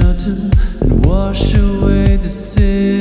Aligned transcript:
shelter 0.00 0.30
and 0.30 1.06
wash 1.06 1.54
away 1.54 2.16
the 2.16 2.30
sin. 2.30 2.99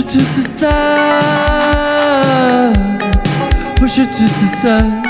it 0.00 0.08
to 0.08 0.18
the 0.18 0.42
side. 0.42 0.70
Push 3.76 3.98
it 3.98 4.12
to 4.12 4.22
the 4.22 4.46
side. 4.46 5.09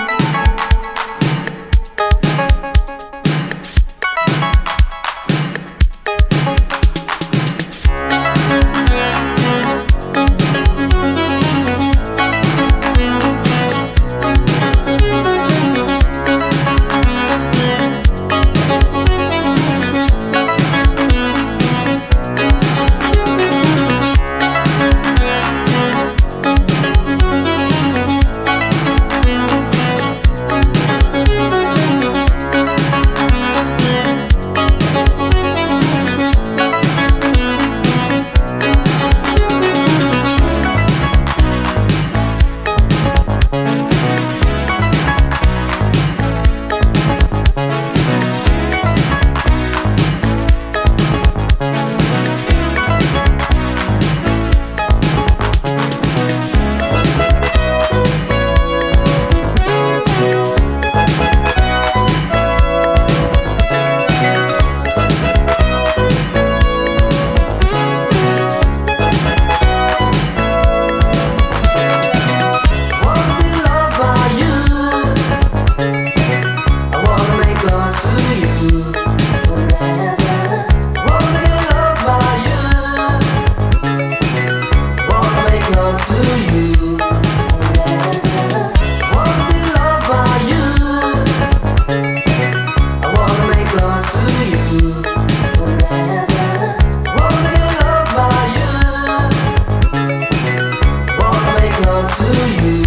to 102.16 102.64
you. 102.64 102.79